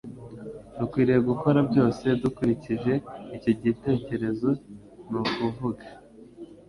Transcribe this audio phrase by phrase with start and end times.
[0.77, 2.93] Dukwiriye gukora byose dukurikije
[3.35, 4.49] icyo cyitegerezo
[5.09, 5.85] ni ukuvuga